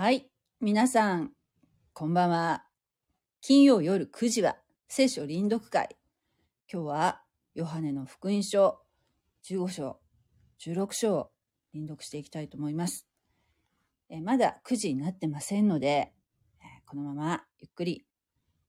[0.00, 0.30] はい。
[0.60, 1.32] 皆さん、
[1.92, 2.62] こんばんは。
[3.40, 5.88] 金曜夜9時は聖書臨読会。
[6.72, 7.22] 今日は
[7.56, 8.78] ヨハネの福音書
[9.44, 9.98] 15章、
[10.64, 11.30] 16章を
[11.74, 13.08] 臨読していきたいと思います。
[14.08, 16.12] えまだ9時になってませんので、
[16.86, 18.06] このままゆっくり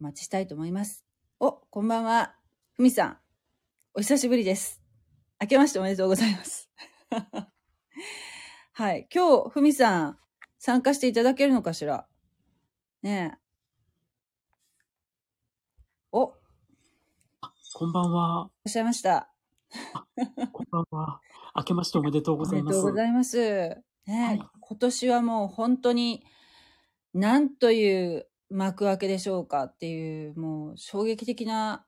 [0.02, 1.05] お待ちしたいと思います。
[1.39, 2.34] お、こんばんは。
[2.73, 3.18] ふみさん、
[3.93, 4.82] お久しぶりです。
[5.39, 6.71] 明けましておめでとうございます。
[8.73, 9.07] はい。
[9.14, 10.20] 今日、ふみさん、
[10.60, 12.05] 参加していただけるのかしら？
[13.02, 13.38] ねえ。
[16.12, 16.31] お、い
[17.73, 18.50] こんばんは。
[18.66, 19.31] らっしゃいました。
[20.52, 21.22] こんばんは。
[21.55, 22.80] 明けましておめでとうございます。
[22.80, 23.38] おめでとうございます。
[23.38, 26.23] ねえ、はい今年はもう本当に、
[27.14, 31.86] なんという幕開けでしょうかっていう、もう衝撃的な、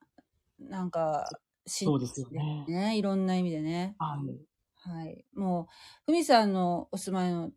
[0.59, 1.29] なんか、
[1.67, 2.65] しそうですよね。
[2.67, 3.95] ね、いろんな意味でね。
[3.99, 4.45] はい。
[4.89, 5.25] はい。
[5.35, 5.67] も
[6.07, 7.51] う、ふみさんのお住まいの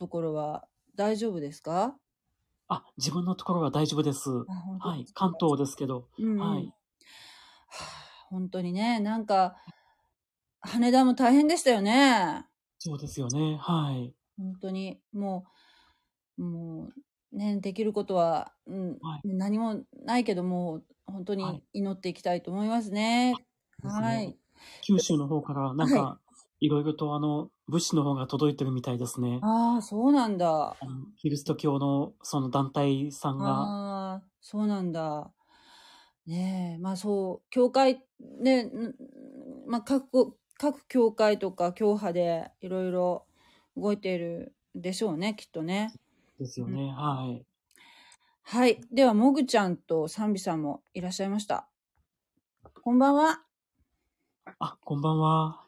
[0.00, 1.94] ところは大丈夫ですか？
[2.68, 4.30] あ、自分のところは大丈夫です。
[4.30, 4.46] は
[4.96, 5.04] い。
[5.12, 6.08] 関東ですけど。
[6.18, 6.64] うんうんはい。
[6.66, 6.72] は
[7.68, 9.56] あ本当にね、なんか、
[10.60, 12.46] 羽田も大変でしたよね。
[12.78, 13.58] そうですよね。
[13.60, 14.14] はい。
[14.38, 15.44] 本当に、も
[16.38, 16.88] う、も
[17.32, 23.34] う、ね、できることは、うんはい何もないけども、本当はにい祈っていきたいと思いますね。
[23.82, 24.38] ですねはい。
[24.82, 26.20] 九州の方から、なんか、
[26.60, 29.40] いろいろとあの、物資の方が届いてるみたいですね。
[29.42, 30.76] ああ、そうなんだ。
[30.80, 35.32] あのキリスト教のその団体さんが、ああ、そうなんだ。
[36.26, 38.94] ねえ、まあそう、教会、ね、ん
[39.66, 43.26] まあ各、各教会とか教派でいろいろ
[43.76, 45.92] 動いているでしょうね、きっとね。
[46.38, 46.92] ですよね。
[46.92, 47.46] はい。
[48.42, 48.80] はい。
[48.92, 51.68] では、もぐちゃんと賛美さんもいらっしゃいました。
[52.82, 53.44] こんばんは。
[54.58, 55.59] あ、こんばんは。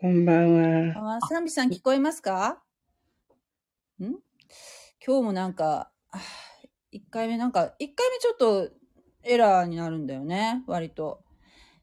[0.00, 1.18] こんばんは。
[1.18, 2.62] あ賛美さん聞こえますか？
[4.02, 4.16] ん？
[5.06, 6.18] 今日もなんか、あ
[6.90, 8.70] 一回目なんか、一回目ちょっと
[9.24, 11.22] エラーになるんだよね、割と。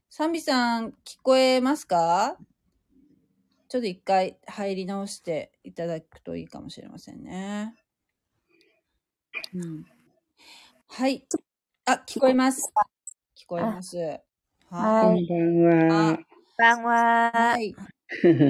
[0.09, 2.37] 賛美さん聞こえますか？
[3.69, 7.75] ちょっと一回入り直していただくといいかもしれませんね。
[9.53, 9.85] うん。
[10.87, 11.23] はい。
[11.85, 12.67] あ、聞こえます。
[13.37, 13.95] 聞こえます。
[14.71, 15.23] こはい。
[15.23, 16.09] んばんは。
[16.13, 16.25] あこん
[16.57, 17.31] ばんは。
[17.51, 17.75] はい。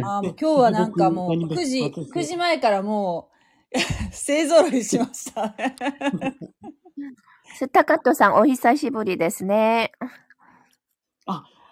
[0.03, 3.29] あーもう 今日はなんかもう僕9時、何々9時前からも
[3.73, 3.78] う、
[4.12, 5.75] 勢揃いしましたね。
[7.72, 9.91] 高戸さん、お久しぶりですね。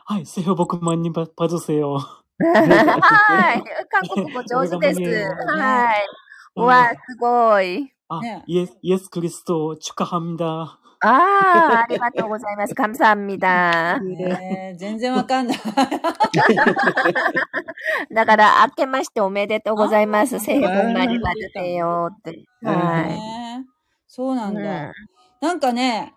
[0.07, 0.25] はい。
[0.27, 1.95] せよ、僕、マンニバパズセよ。
[1.95, 3.63] はい。
[3.89, 4.99] 韓国語上手です。
[4.99, 6.05] ねはい。
[6.55, 7.91] うわ、すごい。
[8.07, 10.79] あ、ねイエス、イエスクリスト、チュカハミダ。
[11.01, 12.73] ああ、ありがとうございます。
[12.73, 13.99] 감사합니 다。
[13.99, 15.57] ね、全然わかんない。
[18.13, 20.39] だから、明けましておめでとうございます。
[20.39, 22.45] せ本がりま出てよって。
[22.63, 23.65] はい。
[24.07, 24.93] そうなんだ。
[25.41, 26.13] なんかね、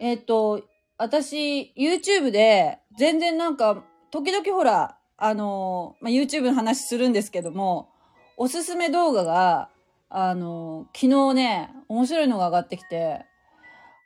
[0.00, 0.62] えっ、と、
[0.96, 7.90] 私、YouTube で、全然なんか、時々ほら、あの、まあ、YouTube の話するんですけども、
[8.36, 9.68] おすすめ動画が、
[10.08, 13.24] あの、昨日ね、面白いのが上がってきて、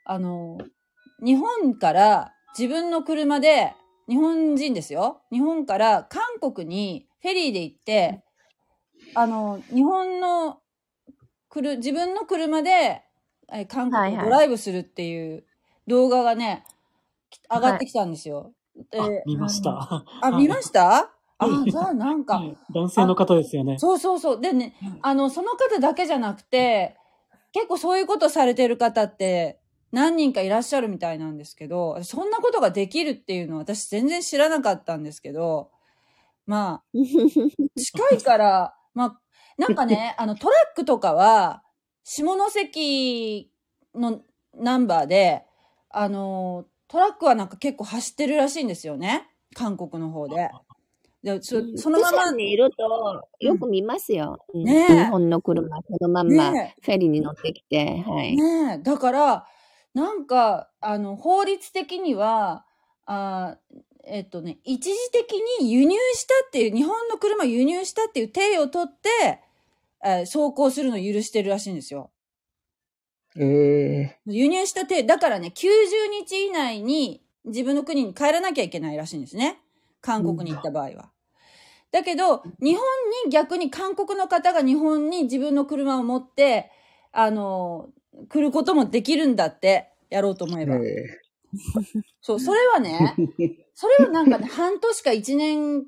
[0.09, 0.57] あの、
[1.23, 3.75] 日本から自分の車で、
[4.07, 5.21] 日本人ですよ。
[5.31, 8.23] 日本から韓国にフェリーで行って、
[9.13, 10.57] あの、日本の
[11.47, 13.03] くる、自分の車で、
[13.53, 15.43] え韓国をドライブするっていう
[15.85, 16.63] 動画がね、
[17.29, 18.51] き上がってきたんですよ。
[18.89, 19.69] であ、見ました。
[19.71, 21.11] あ、はい見ました？
[21.37, 23.77] あは、いじゃあなんか、はい男性の方ですよね。
[23.77, 24.41] そうそうそう。
[24.41, 26.97] でねうん、あの、その方だけじゃなくて、
[27.51, 29.59] 結構そういうことされてる方って
[29.91, 35.71] 何人かいらっしゃるみたいなんですけど、そんなことができるっていうのは私全然知らなかったんですけど、
[36.45, 36.83] まあ、
[37.77, 39.21] 近いから、まあ、
[39.57, 41.63] なんかね、 あの、トラックとかは、
[42.03, 43.51] 下関
[43.93, 44.21] の
[44.55, 45.45] ナンバーで、
[45.89, 49.27] あの、トラックはなんか結構走ってるらしいんですよね。
[49.55, 50.49] 韓国の方で。
[51.21, 54.43] で、そそのまま、にいると、よく見ますよ。
[54.53, 58.35] うんねえ日本の車、そのまんま、ねフェリーに乗ってきて、はい。
[58.35, 59.47] ねえ、だから、
[59.93, 62.65] なんか、あの、法律的には、
[63.05, 69.41] あーえっとね、一時的に輸入したっていう、日本の車を輸入したっていう体を取って、
[70.03, 72.11] えー走行するのを許してるらしいんですよ。
[73.35, 79.59] え輸入した体、だからね、90日以内に自分の国に帰らなきゃいけないらしいんですね。
[80.01, 81.11] 韓国に行った場合は。
[81.91, 82.83] だけど、日本
[83.25, 86.71] に逆に韓国の方が日本に自分の車を持って、
[87.11, 87.89] あの、
[88.29, 90.75] 来ることもできるんだって、やろうと思ええば。
[90.75, 90.79] え
[92.21, 93.15] そう、それはね、
[93.73, 95.85] それはなんかね、半年か1年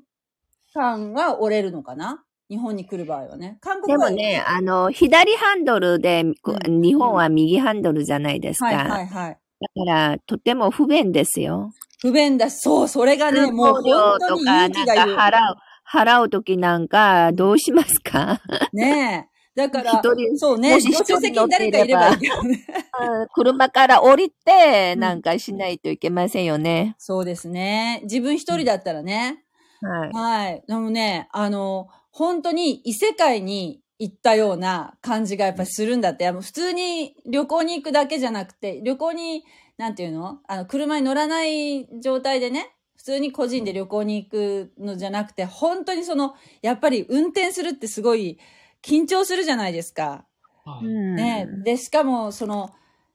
[0.74, 2.24] 間は折れるのかな？
[2.48, 3.58] 日本に来る場合はね。
[3.60, 8.66] 韓国はでもね、あの、左ハンドルで、こうん日本は右ハンドルじゃないですか。
[8.66, 9.38] はいはいはい。
[9.76, 11.72] だから、とても不便ですよ。
[12.00, 15.14] 不便だし、そう、それがね、もう本当に勇気がいる。
[15.14, 15.56] 払う、
[15.90, 18.42] 払うときなんか、どうしますか？
[18.74, 19.31] ねえ。
[19.54, 20.02] だから
[20.36, 22.64] そうね、助手席に誰かいればいいけどね。
[23.00, 26.94] うん車から降りて、うんなんかしないといけませんよね。
[26.98, 28.00] そうですね。
[28.04, 29.44] 自分一人だったらね。
[29.80, 30.10] はい。
[30.12, 30.62] はい。
[30.66, 36.30] でもね、あの、本当に異世界に行ったような感じがやっぱりするんだって。
[36.30, 39.44] 普通に旅行に行くだけじゃなくて、旅行に、
[39.76, 40.38] なんていうの？
[40.46, 48.38] あの、車に乗らない状態でね、普通に個人で旅行に行くのじゃなくて、本当にその、やっぱり運転するってすごい
[48.82, 50.26] 緊張するじゃないですか。
[50.64, 50.86] はい。
[50.86, 52.70] うんね、で、しかも、その、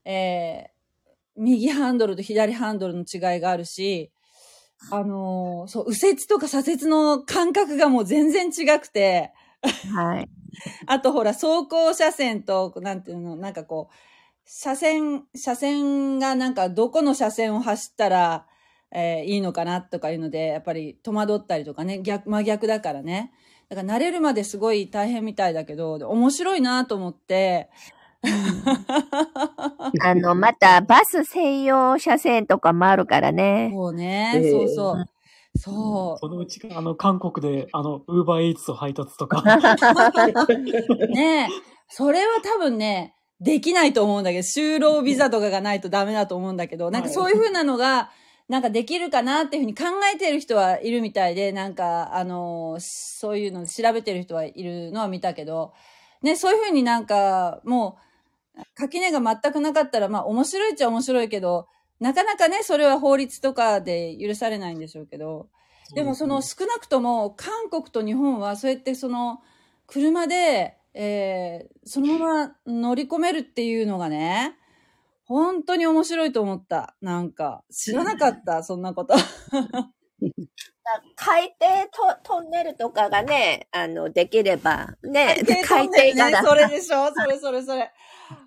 [0.05, 0.77] えー
[1.39, 4.11] 右ハンドルと左ハンドルの違いがあるし、
[4.91, 9.33] あのーそう、右折とか左折の感覚がもう全然違くて、
[9.93, 10.29] はい。
[10.87, 13.93] あとほら、走行車線と、なんていうの、なんかこう、
[14.45, 18.47] 車線、車線がなんかどこの車線を走ったら、
[18.91, 23.31] えーいいのかなとかいうので、やっぱり戸惑ったりとかね、逆、真逆だからね。
[23.69, 27.69] だから慣れるまですごい大変みたいだけど、面白いなと思って、
[30.03, 33.71] あの、また、バス専用車線とかもあるからね。
[33.73, 35.05] そうね、ええそうそう。
[35.59, 39.43] そそのうち、あの、韓国で、あの、ウーバーイーツを配達とか。
[40.99, 41.07] う。
[41.07, 41.49] ね
[41.89, 48.11] それは多分ね、できないと思うんだけど、就労ビザとかがないとダメだと思うんだけど、なんかそういう風なのが、
[48.49, 49.83] なんかできるかなっていうふうに考
[50.13, 55.73] えてる人はいるみたいで、なんか、あの、そういうの調べてる人はいるのは見たけど、
[56.21, 57.97] ね、そういう風になんか、も
[58.57, 61.67] う、垣根が全くなかったら、まあ面白いっちゃ面白いけど、
[61.99, 65.49] なかなかね、それは法律とかで許されないんでしょうけど、
[65.93, 69.39] でもその少なくとも韓国と日本はそうやってその
[69.87, 74.56] 車で、えーそのまま乗り込めるっていうのがね、
[75.27, 76.95] 本当に面白いと思った。
[77.01, 79.13] なんか、知らなかった、そんなこと。
[81.17, 81.89] 海底
[82.23, 85.35] トトンネルとかがね、あの、できれば、ね、
[85.65, 87.11] 海底トンネルね、それでしょ？
[87.13, 87.91] それそれそれ。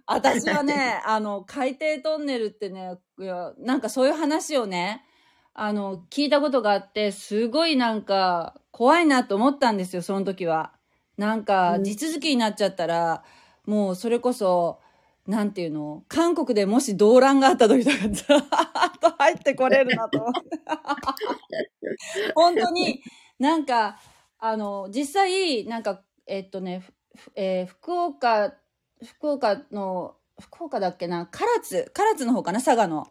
[0.07, 5.05] 私はね、あの、海底トンネルってね、いや、なんかそういう話をね、
[5.53, 10.73] あの、聞いたことがあって、すごいなんか、怖いなと思ったんですよ、その時は。
[11.19, 13.23] なんか、うん地続きになっちゃったら、
[13.67, 14.81] もうそれこそ、
[15.27, 16.05] なんていうの？
[16.09, 18.45] 韓国でもし動乱があった時とか、ずーっ
[19.01, 20.61] と入ってこれるなと思って。
[22.35, 23.03] 本当に、
[23.39, 23.99] なんか、
[24.39, 26.83] あの、実際、なんか、えっとね、
[27.35, 28.55] えー福岡、
[29.05, 33.07] 福岡の、福岡だっけな、唐津、唐津の方かな、佐賀の。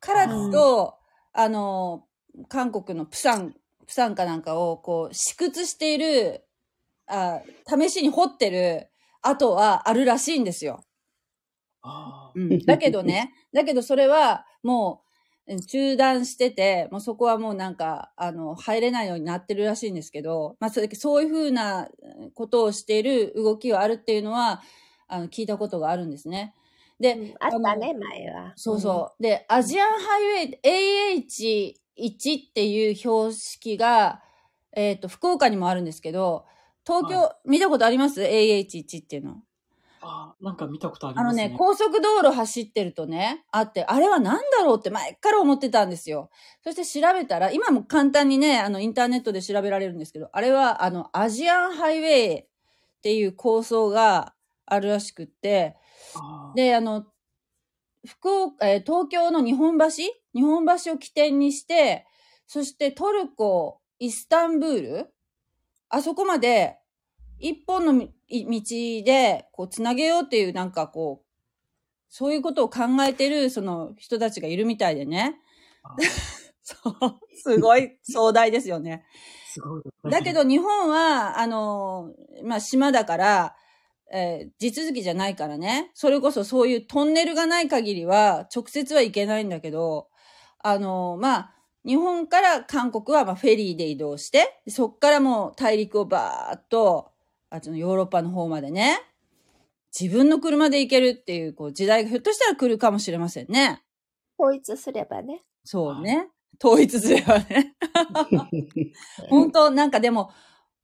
[0.00, 0.98] 唐津と、
[1.32, 2.06] あの、
[2.48, 3.54] 韓国のプサン、
[3.86, 6.46] プサンかなんかを、こう、試掘している、
[7.06, 8.88] あ、試しに掘ってる
[9.22, 10.84] 跡はあるらしいんですよ。
[11.82, 15.10] あうん、 だけどね、だけどそれはもう
[15.50, 21.88] うん中断してて、もうそこはもうなんか、あの、入れないようになってるらしいんですけど、まあそれそういうふうな
[22.34, 24.62] ことをしている動きがあるっていうのは、
[25.08, 26.54] あの、聞いたことがあるんですね。
[27.00, 28.52] で、あったのね、前は。
[28.56, 29.22] そうそう。
[29.22, 34.22] で、アジアンハイウェイ AH1 っていう標識が、
[34.72, 36.44] えっ、と、福岡にもあるんですけど、
[36.86, 39.42] 東京、は見たことあります ?AH1 っていうの。
[40.02, 41.48] あー、なんか見たことありあのますね。
[41.50, 46.30] ね、高速道路走ってるとね、あって、あれは何だろうって前から思ってたんですよ。
[46.64, 52.46] そして調べたら、今も簡単にね、あの、インターネットで調べられるんですけど、あれは、あの、アジアンハイウェイっ
[53.02, 54.34] ていう構想が
[54.66, 55.76] あるらしくって、
[56.54, 57.04] で、あの、
[58.06, 59.86] 福岡、えー東京の日本橋？
[59.88, 62.06] 日本橋を起点にして、
[62.46, 65.14] そしてトルコ、イスタンブール？
[65.90, 66.78] あそこまで、
[67.38, 71.26] 一本の道で、こう、つなげようっていう、なんかこう、
[72.08, 75.40] そういうことを考えてる、その人たちがいるみたいでね。
[76.62, 79.04] そう、すごい壮大ですよね。
[79.46, 79.82] すごい。
[80.10, 83.56] だけど日本は、あの、まあ、島だから、
[84.12, 85.90] えー地続きじゃないからね。
[85.94, 90.08] それこそそういうトンネルがない限りは、直接は行けないんだけど、
[90.58, 91.54] あの、まあ、
[91.86, 97.12] 日本から韓国はまあフェリーで移動して、そっからもう大陸をバーっと、
[97.50, 99.00] あっちのヨーロッパの方までね、
[99.98, 103.82] 自分の車で行けるっていうこう時代がひょっとしたら来るかもしれませんね。
[104.38, 105.42] 統一すればね。
[105.64, 106.28] そうね。
[106.62, 107.74] 統一すればね。
[109.28, 110.30] 本当なんかでも、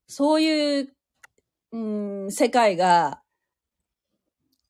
[0.09, 0.93] そういう、
[1.73, 1.79] う
[2.27, 3.23] ん、世界が、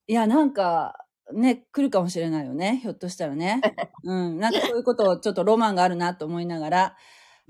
[0.06, 2.78] いや、なんか、ね、来るかもしれないよね。
[2.82, 3.60] ひょっとしたらね。
[4.04, 4.38] うん。
[4.38, 6.96] なんかそういうことをちょっとロマンがあるなと思いながら。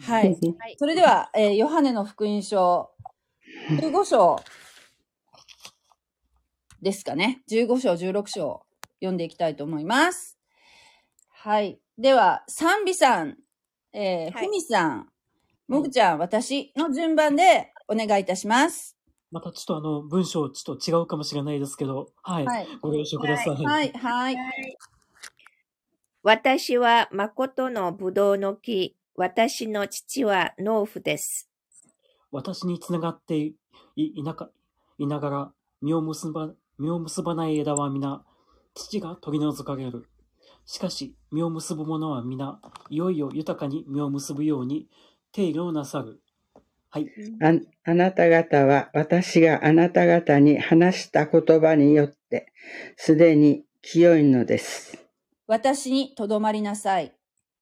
[0.01, 0.29] はい。
[0.29, 0.77] はい。
[0.79, 2.91] それでは、えーヨハネの福音書、
[3.71, 4.37] 15章
[6.83, 7.43] ですかね。
[7.51, 8.63] 15章、16章
[9.01, 10.39] 読んでいきたいと思います。
[11.31, 11.81] はい。
[11.99, 13.39] では、賛美さん、
[13.93, 15.09] えー、はいふみさん、
[15.69, 18.97] もぐちゃん、私の順番でお願いいたします。
[19.33, 22.47] またちょっとあの、文章ちょっと違うかもしれないですけど、はい。
[22.47, 22.69] はい。
[22.81, 23.65] ご了承ください。
[23.65, 24.37] はい、はい。
[26.23, 28.97] 私は誠のぶどうの木。
[29.17, 31.51] 私の父は農夫です。
[32.37, 33.55] 私につながってい
[33.97, 34.51] いなか
[34.99, 38.23] いながら、実を結ば、実を結ばない枝は皆、
[38.75, 40.07] 父が取り除かれる。
[40.67, 44.87] しかし、実を結ぶ者は皆、いよいよ豊かに実を結ぶように、
[45.33, 46.21] 手入れをなさる。
[46.91, 47.07] はい。
[47.41, 52.53] ああなた方は私があなた方に話した言葉によって、
[52.97, 55.07] すでに清いのです。
[55.47, 57.15] 私にとどまりなさい。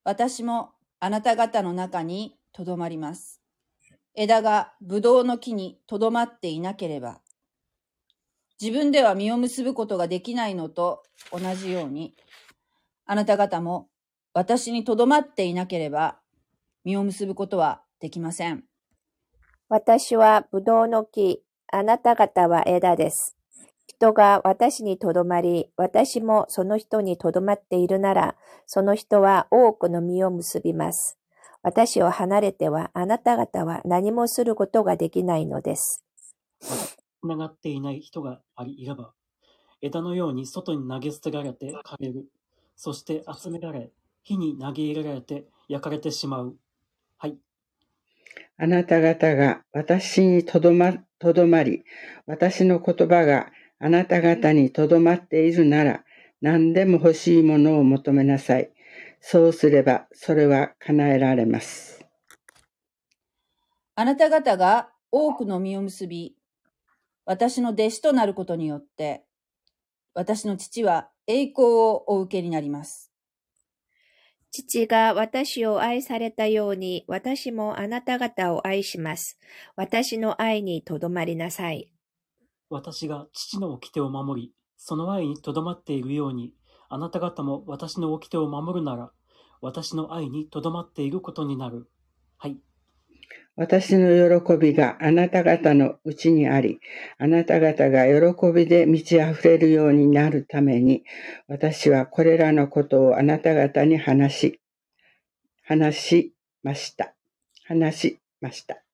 [0.03, 3.44] 私もあなた方の中にとどまります。
[4.15, 7.21] 枝がぶどうの木にとどまっていなければ、
[8.61, 11.03] 自分では実を結ぶことができないのと
[11.33, 12.15] 同じように、
[13.07, 13.89] あなた方も
[14.33, 16.19] 私にとどまっていなければ、
[16.85, 18.65] 実を結ぶことはできません。
[19.69, 21.43] 私はぶどうの木。
[21.73, 23.37] あなた方は枝です。
[23.89, 31.19] 人が私にとどまり、私もその人にとどまっているなら、その人は多くの実を結びます。
[31.65, 36.05] 私を離れてはあなた方は何もすることができないのです。
[36.61, 39.13] つながっていない人がありいれば、
[39.81, 42.27] 枝のように外に投げ捨てられて枯れる。
[42.77, 43.91] そして集められ、
[44.23, 46.55] 火に投げ入れられて焼かれてしまう。
[47.17, 47.39] はい。
[48.59, 51.85] あなた方が私にとどま、とどまり、
[52.27, 56.05] 私の言葉があなた方にとどまっているなら、
[56.43, 58.71] 何でも欲しいものを求めなさい。
[59.27, 62.05] そうすれば、それは叶えられます。
[63.95, 66.37] あなた方が多くの実を結び、
[67.25, 69.25] 私の弟子となることによって、
[70.13, 73.15] 私の父は栄光をお受けになります。
[74.51, 79.39] 父が私を愛されたように、私もあなた方を愛します。
[79.75, 81.91] 私の愛にとどまりなさい。
[82.69, 86.53] 私が父の掟を守り、その愛にとどまっているように、
[86.95, 89.11] あなた方も私の掟を守るなら、
[89.61, 91.89] 私の愛にとどまっていることになる。
[92.37, 92.57] はい。
[93.57, 96.79] 私の喜びがあなた方のうちにあり、
[97.19, 101.03] あなた方が喜びで満ち溢れるようになるために、
[101.49, 104.61] 私はこれらのことをあなた方に話し、
[105.65, 107.13] 話しました。
[107.65, 108.85] 話しました。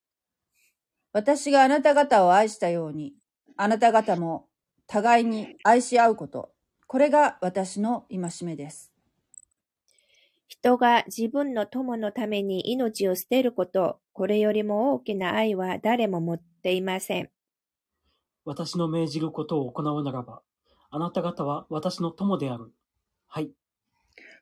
[1.12, 3.12] 私があなた方を愛したように、
[3.59, 4.47] あなた方も
[4.87, 6.54] 互いに愛し合うこと。
[6.90, 8.90] これが私の戒めです。
[10.49, 17.30] 人が自分の友のために命を捨てること、これよりも大きな愛は誰も持っていません。
[18.44, 20.42] 私の命じることを行うならば、
[20.90, 22.73] あなた方は私の友である。
[23.28, 23.52] はい。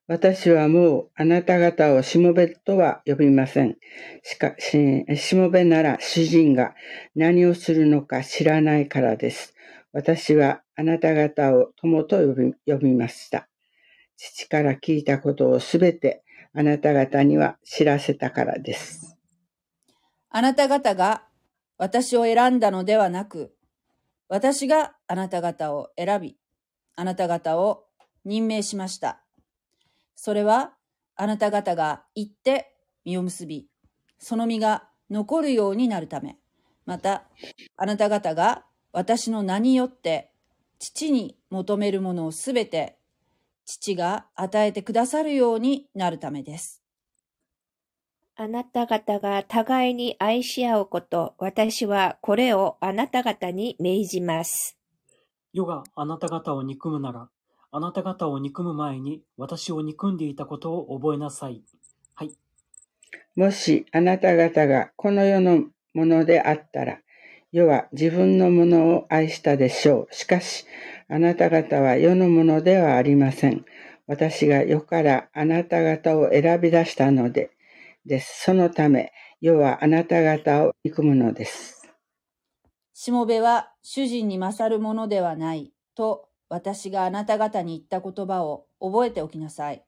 [0.07, 3.76] 私はもうあなた方をしもべとは呼びません。
[4.23, 6.75] しかし、しもべなら主人が
[7.14, 9.55] 何をするのか知らないからです。
[9.92, 12.18] 私はあなた方を友と
[12.66, 13.49] 呼びました。
[14.16, 19.16] 父から聞いたことをすべてあなた方には知らせたからです。
[20.30, 21.25] あなた方が
[21.78, 23.54] 私を選んだのではなく、
[24.28, 26.37] 私があなた方を選び、
[26.97, 27.85] あなた方を
[28.25, 29.25] 任命しました。
[30.14, 30.75] それは
[31.16, 33.68] あなた方が行って実を結び、
[34.18, 36.37] その実が残るようになるため、
[36.85, 37.25] また
[37.76, 40.30] あなた方が私の名によって
[40.78, 42.97] 父に求めるものをすべて
[43.64, 46.83] 父が与えてくださるようになるためです。
[48.40, 54.78] あなた方が互いに愛し合うこと、私はこれをあなた方に命じます。
[55.52, 57.28] 世があなた方を憎むなら、
[57.73, 61.64] あなた方を憎む前に私を憎んでいたことを覚えなさい。
[62.14, 62.33] はい。
[63.35, 67.00] もしあなた方がこの世のものであったら、
[67.50, 70.14] 世は自分のものを愛したでしょう。
[70.14, 70.67] しかし、
[71.09, 73.64] あなた方は世のものではありません。
[74.07, 77.50] 私が世からあなた方を選び出したので、
[78.05, 78.43] です。
[78.45, 81.90] そのため、世はあなた方を憎むのです。
[82.93, 89.85] しもべは主人に勝るものではないと私があなた方に言った言葉を覚えておきなさい。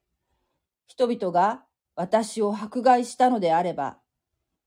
[0.87, 1.64] 人々が
[1.95, 3.99] 私を迫害したのであれば、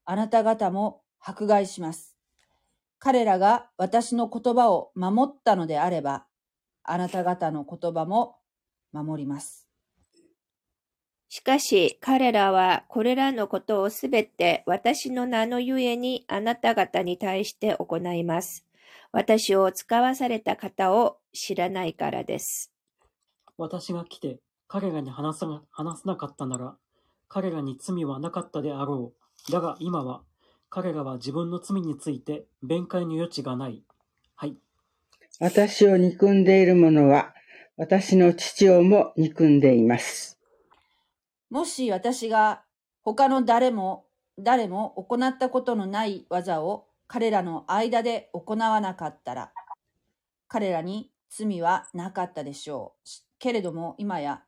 [0.06, 2.13] あなた方も迫害します。
[3.04, 6.26] 彼らが私の言葉を守ったのであれば、
[6.86, 8.38] あなた方の言葉も
[8.94, 9.68] 守ります。
[11.28, 18.66] しかし彼らはこれらのことをすべて私の名のゆえにあなた方に対して行います。
[19.12, 22.72] 私を使わされた方を知らないからです。
[23.58, 26.78] 私が来て彼らに話さな話さなかったなら、
[27.28, 29.12] 彼らに罪はなかったであろ
[29.50, 29.52] う。
[29.52, 30.22] だが今は、
[30.76, 33.84] 彼らは自分の罪について弁解の余地がない。
[34.34, 34.58] はい。
[35.40, 37.36] 私を憎んでいる者は、
[37.78, 40.40] 私の父をも憎んでいます。
[41.52, 42.64] もし私が
[43.04, 44.08] 他の誰も、
[44.40, 49.52] 誰も行ったことのない技を彼らの間で行わなかったら、
[50.48, 53.10] 彼らに罪はなかったでしょう。
[53.38, 54.42] けれども今や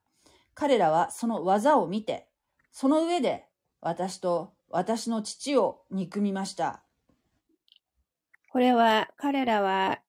[0.55, 2.27] 彼らはその技を見て、
[2.71, 3.45] その上で
[3.79, 6.83] 私と私の父を憎みました。
[8.51, 9.99] これは彼らは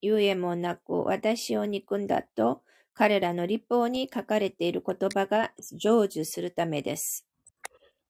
[0.00, 2.62] ゆえもなく私を憎んだと
[2.94, 5.76] 彼らの立法に書かれている言葉が成
[6.06, 7.26] 就するためです。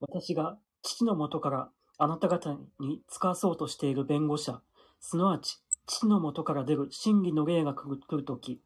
[0.00, 4.60] 私が父の元からあなた方に使わそうとしている弁護者、
[5.00, 8.60] すなわち父の元から出る真理の霊が来る来るとき、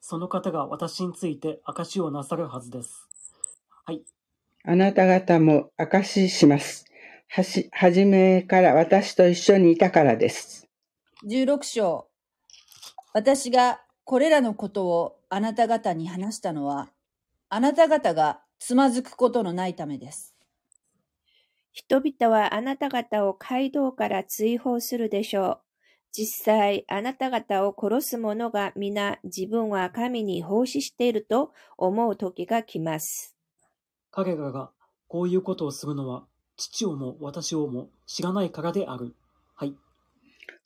[0.00, 3.08] その方が私について証しをなさるはずです。
[3.84, 4.02] はい。
[4.62, 6.84] あなた方も証しします。
[7.28, 10.68] はし、はじめから私と一緒にいたからです。
[11.26, 12.08] 16章
[13.14, 16.90] 私がこれらのことをあなた方に話したのは、
[17.48, 20.34] あなた方がつまずくことのないためです。
[21.72, 25.60] 人々はあなた方を街道から追放するでしょう。
[26.12, 33.39] 実際、あなた方を殺す者が皆自分は神に奉仕していると思う時が来ます。
[34.10, 34.70] 彼らが
[35.08, 36.24] こういうことをするのは、
[36.56, 39.14] 父をも私をも知らないからである。
[39.54, 39.74] はい。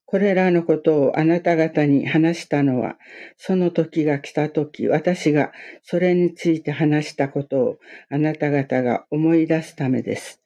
[0.07, 2.97] これらのことをあなた方に話したのは、
[3.37, 7.79] その時が来た時、私がそれについて話したことを
[8.11, 10.41] あなた方が思い出すためです。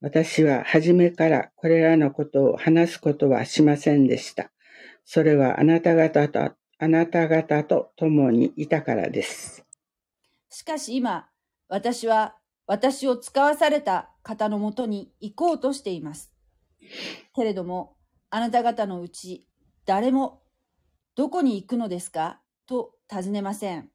[0.00, 4.50] 私は初めからこれらのことを話すことはしませんでした。
[5.04, 9.64] それはあなた方と、あなた方と共にいたからです。
[10.48, 11.28] しかし今、
[11.72, 16.30] 私は私を使わされた方のもとに行こうとしています。
[17.34, 17.96] けれども、
[18.28, 19.48] あなた方のうち
[19.86, 20.42] 誰も
[21.16, 22.42] どこに行くのですか？
[22.66, 23.88] と尋ねません。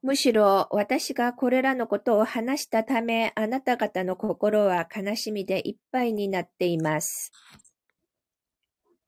[0.00, 7.32] むしろ私がこれらのことを話したため、あなた方の心は悲しみでいっぱいになっています。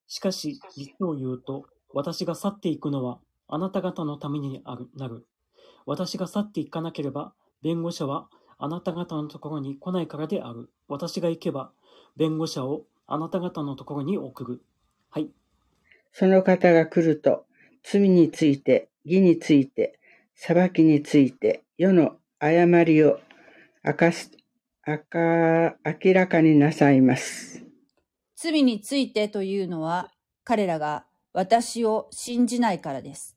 [0.06, 1.64] しかし、実を言うと、
[1.94, 4.62] 私が去っていくのは、あなた方のために
[4.94, 5.26] なる。
[5.86, 10.70] 私が去っていかなければ、弁護者はあなた方のところに来ないからである。
[10.88, 11.72] 私が行けば、
[12.16, 14.62] 弁護者をあなた方のところに送る。
[15.10, 15.28] はい。
[16.12, 17.46] その方が来ると、
[17.82, 19.98] 罪について、義について、
[20.34, 23.18] 裁きについて、世の誤りを
[23.84, 24.30] 明かす、
[24.86, 27.64] 明か、明らかになさいます。
[28.36, 30.10] 罪についてというのは、
[30.44, 33.36] 彼らが私を信じないからです。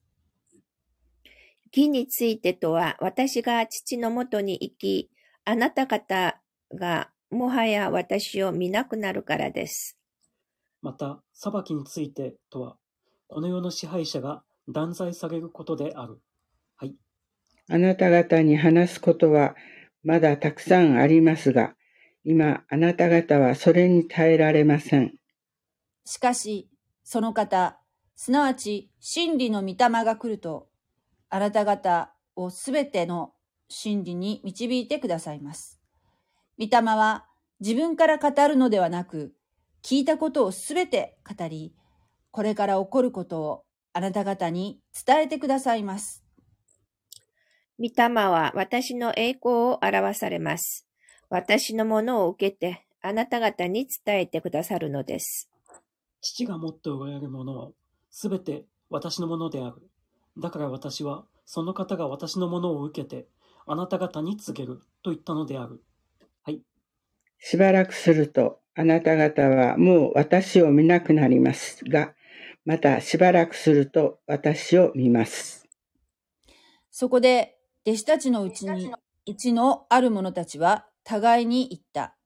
[1.76, 5.10] 義についてとは、私が父のもとに行き、
[5.44, 6.40] あなた方
[6.74, 9.98] がもはや私を見なくなるからです。
[10.82, 12.78] また、裁きについてとは、
[13.28, 16.22] この世の支配者が断罪されることである。
[16.78, 16.96] はい。
[17.70, 19.56] あなた方に話すことは
[20.04, 21.76] まだたくさんありますが、
[22.24, 25.16] 今あなた方はそれに耐えられません。
[26.06, 26.70] しかし、
[27.04, 27.80] その方、
[28.16, 30.70] すなわち真理の御霊が来ると、
[31.36, 33.34] あなた方をすべての
[33.68, 35.82] 真理に導いてくださいます。
[36.58, 37.26] 御霊は
[37.60, 39.34] 自分から語るのではなく、
[39.84, 41.76] 聞いたことをすべて語り、
[42.32, 46.24] これから起こることをあなた方に伝えてくださいます。
[47.80, 50.88] 御霊は私の栄光を表されます。
[51.30, 55.50] 私のものを受けて、あなた方に伝えてくださるのです。
[56.22, 57.72] 父が持っておられるものは、
[58.10, 59.90] すべて私のものである。
[60.38, 63.28] だから私は、その方が私のものを受けて、
[63.68, 65.82] あなた方に告げる、と言ったのである。
[66.44, 66.62] はい。
[67.40, 72.14] しばらくするとあなた方はもう私を見なくなりますが、
[72.66, 75.66] またしばらくすると私を見ます。
[76.92, 78.92] そこで弟子たちのうちに、
[79.28, 82.18] うちのある者たちは互いに言った。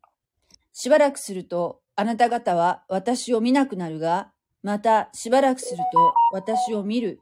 [0.74, 4.32] しばらくするとあなた方は私を見なくなるが、
[4.64, 7.22] またしばらくすると私を見る。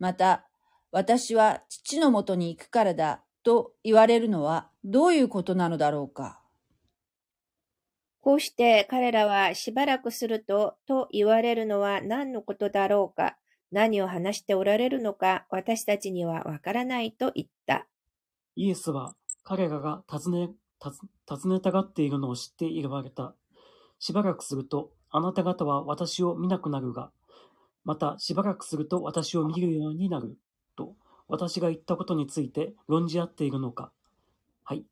[0.00, 0.48] また
[0.90, 6.40] 私は父のもとに行くからだと言われるのはどういうことなのだろうか？
[8.22, 13.36] こうして彼らはしばらくすると、と言われるのは何のことだろうか、
[13.72, 17.86] 何を話しておられるのか、私たちにはわからないと言った。
[18.56, 20.50] イエスは彼らが尋ね、
[21.26, 23.34] 尋ねたがっているのを知って言われた。
[23.98, 27.10] しばらくすると、あなた方は私を見なくなるが、
[27.84, 30.36] またしばらくすると私を見るようになる。
[30.76, 30.94] と、
[31.28, 33.92] 私が言ったことについて論じ合っているのか。
[34.64, 34.84] はい。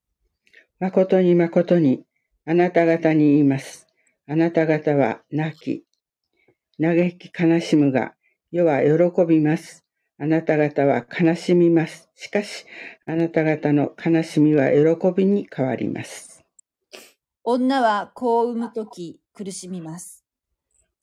[0.80, 2.04] 誠に誠に、
[2.46, 3.86] あなた方に言います。
[4.26, 5.84] あなた方は泣き、
[6.80, 8.14] 嘆き悲しむが、
[8.50, 9.84] 世は喜びます。
[10.20, 12.08] あなた方は悲しみます。
[12.14, 12.64] しかし、
[13.06, 16.44] あなた方の悲しみは喜びに変わります。
[17.44, 20.24] 女は子を産むとき苦しみます。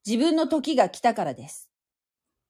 [0.06, 1.72] 自分の時が来たからです。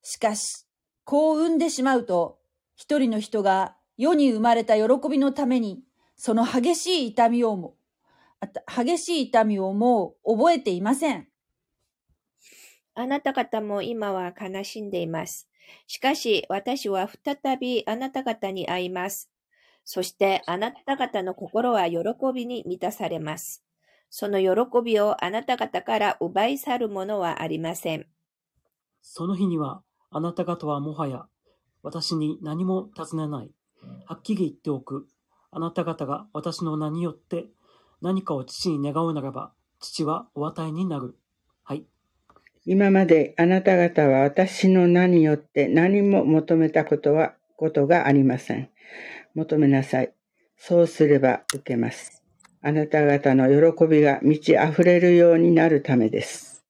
[0.07, 0.67] しかし、
[1.03, 2.37] 子を産んでしまうと、
[2.75, 5.81] 一人の人が世に生まれた喜びのために、
[6.15, 7.75] その激しい痛みをも、
[8.67, 11.27] 激しい痛みをもう覚えていません。
[12.93, 15.49] あなた方も今は悲しんでいます。
[15.87, 19.31] しかし私は再びあなた方に会います。
[19.83, 21.97] そしてあなた方の心は喜
[22.31, 23.65] びに満たされます。
[24.11, 28.05] その喜びをあなた方から奪い去るものはありません。
[29.01, 31.25] その日にはあなた方はもはや
[31.85, 33.51] 私に何も尋ねない。
[34.07, 35.07] はっきり言っておく。
[35.51, 37.45] あなた方が私の名によって
[38.01, 41.15] 何かを父に願うならば、父はお与えになる。
[41.63, 41.85] はい。
[42.65, 48.69] 今まであなた方は私の名によって何も求めたことは、ことがありません。
[49.35, 50.11] 求めなさい。
[50.57, 52.23] そうすれば受けます。
[52.61, 56.65] あなた方の喜びが満ち溢れるようになるためです。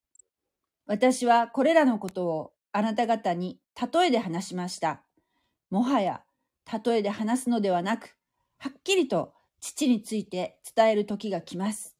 [0.87, 5.01] 私はこれらのことをあなた方に例えで話しました。
[5.69, 6.23] もはや
[6.83, 8.17] 例えで話すのではなく、
[8.57, 11.95] はっきりと父について伝える時が来ます。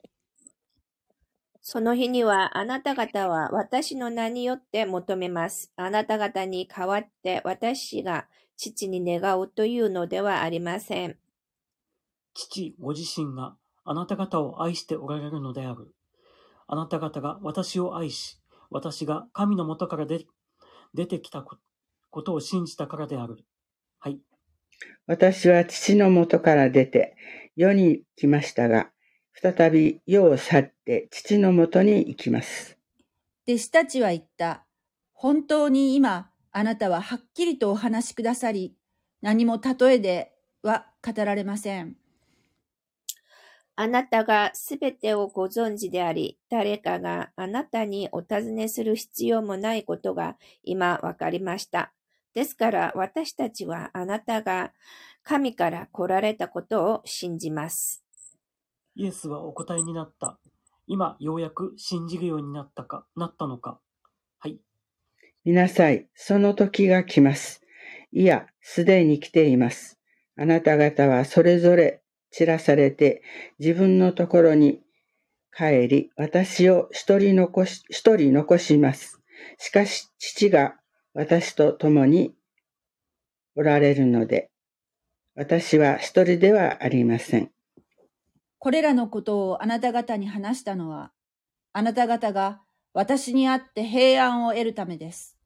[1.61, 5.71] その日にはあなた方は私の名によって求めます。
[5.77, 11.17] あなた方に代わって私が父に願うというのではありません。
[12.33, 15.95] 父ご自身があなた方を愛しておられるのである。
[16.67, 20.25] あなた方が私を愛し、私が神のもとから出
[21.05, 23.45] てきたことを信じたからである。
[23.99, 24.19] はい。
[25.05, 27.15] 私は父のもとから出て
[27.55, 28.89] 世に来ましたが、
[29.33, 32.77] 再び世を去って父のもとに行きます。
[33.47, 34.65] 弟子たちは言った。
[35.13, 38.75] 本当に今、あなたははっきりとお話しくださり、
[39.21, 40.31] 何も例えで
[40.63, 41.97] は語られません。
[43.77, 51.91] あなたがすべてをご存知であり、誰かがあなたにお尋ねする必要もないことが今わかりました。
[52.33, 54.71] ですから私たちはあなたが
[55.23, 58.03] 神から来られたことを信じます。
[58.95, 60.39] イエスはお答えになった。
[60.87, 63.79] 今、ようやく信じるようになったか、なったのか。
[64.39, 64.57] はい。
[65.43, 66.07] 見なさい。
[66.13, 67.61] その時が来ます。
[68.13, 69.99] いや、すでに来ています。
[70.37, 72.01] あなた方はそれぞれ
[72.37, 73.21] 散らされて
[73.59, 74.81] 自分のところに
[75.55, 79.21] 帰り、私を一人残し、一人残します。
[79.57, 80.75] しかし、父が
[81.13, 82.35] 私と共に
[83.55, 84.51] おられるので、
[85.35, 87.51] 私は一人ではありません。
[88.59, 91.13] これらのことをあなた方に話したのは、
[91.71, 92.59] あなた方が
[92.91, 95.37] 私にあって平安を得るためです。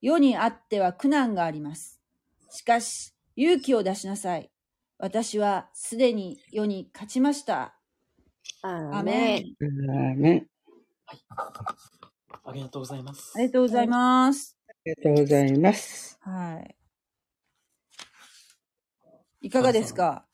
[0.00, 2.00] 世にあっては苦難があります。
[2.48, 4.51] しかし、勇気を出しなさい。
[5.02, 7.74] 私はすでに世に勝ちました。
[8.62, 9.56] アメン。
[9.60, 10.46] アメン。
[11.06, 11.26] はい。
[12.44, 13.32] ありがとうございます。
[13.34, 14.56] ありがとうございます。
[14.68, 16.20] ありがとうございます。
[16.20, 16.76] はい。
[19.40, 20.24] いかがですか？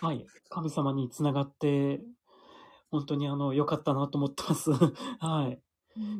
[0.00, 0.26] はい。
[0.48, 2.00] 神様につながって、
[2.90, 4.70] 本当にあの、良かったなと思ってます。
[5.20, 5.60] はい。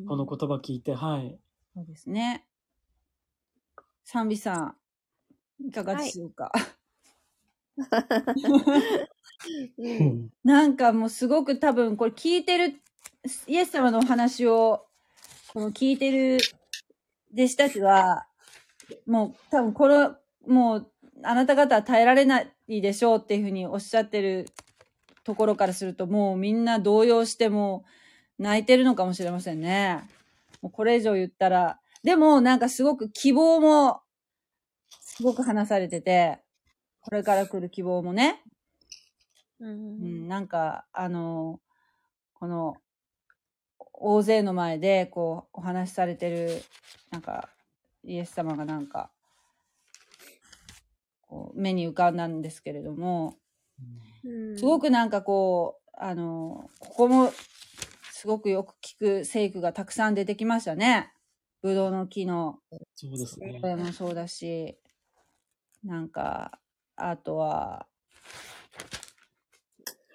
[0.07, 1.39] この言葉聞いて、はい。
[1.73, 2.45] そうですね。
[4.03, 4.77] 賛美さん、
[5.67, 6.63] いかがでしょうか、はい、
[10.43, 12.75] なんかもうすごく多分これ聞いてる、
[13.47, 14.85] イエス様のお話を、
[15.53, 16.37] この聞いてる
[17.33, 18.27] 弟子たちは、
[19.05, 20.15] もう多分この、
[20.47, 20.91] もう
[21.23, 24.47] あなた方は耐えられないでしょうっていうふうにおっしゃってる
[25.23, 27.83] ところからすると、もうみんな動揺しても
[28.37, 30.03] 泣いてるのかもしれませんね。
[30.61, 31.79] もうこれ以上言ったら。
[32.03, 34.01] でもなんかすごく希望も、
[35.01, 36.39] すごく話されてて、
[37.05, 38.41] これから来る希望もね。
[39.59, 41.59] うん、うん、なんか、あの、
[42.33, 42.77] この、
[43.93, 46.63] 大勢の前で、こう、お話しされてる、
[47.11, 47.49] なんか、
[48.03, 49.11] イエス様がなんか、
[51.21, 53.37] こう目に浮かんだんですけれども、
[54.57, 57.31] すごくなんかこう、あの、ここも
[58.11, 61.13] すごくよく聞く聖句がたくさん出てきましたね。
[61.61, 62.59] ぶどうの木の。
[62.95, 63.59] そうですね。
[63.61, 64.79] これもそうだし、
[65.83, 66.59] なんか、
[66.95, 67.87] あとは、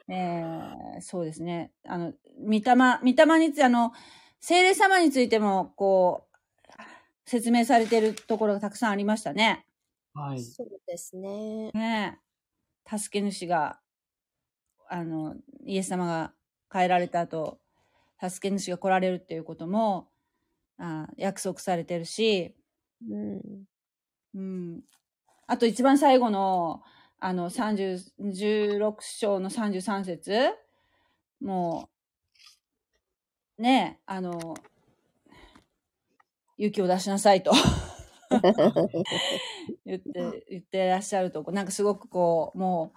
[0.08, 1.72] えー、そうですね。
[1.86, 2.12] あの、
[2.44, 3.92] 御霊、御霊について、あの、
[4.40, 6.30] 聖霊様についても、こう、
[7.26, 9.66] 説明されているところがたくさんありましたね。
[10.14, 10.42] はい。
[10.42, 11.70] そうですね。
[11.72, 12.18] ね
[12.90, 12.98] え。
[12.98, 13.78] 助け主が、
[14.88, 16.32] あの、イエス様が
[16.70, 17.60] 帰られた後、
[18.20, 20.08] 助け主が来られるっていうことも、
[20.78, 22.54] あ約束されてるし、
[23.08, 23.64] うん。
[24.34, 24.80] うん。
[25.50, 26.80] あと一番最後の、
[27.18, 30.52] あの、30、16章の33節
[31.40, 31.88] も
[33.58, 34.54] う、ねえ、あの、
[36.56, 37.50] 勇気を出しなさいと
[39.84, 42.92] 言って、言ってらっしゃるとこ、なんかすごくこう、も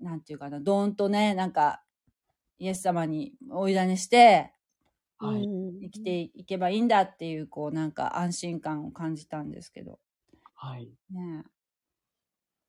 [0.00, 1.84] う、なんていうかな、どーんとね、なんか、
[2.58, 4.54] イエス様にお委ねして、
[5.18, 5.46] はい。
[5.82, 9.98] 生きていけばいいんだっていう、こう、なんか安心感を感じたんですけど。
[10.66, 10.88] はい。
[11.10, 11.50] ねえ。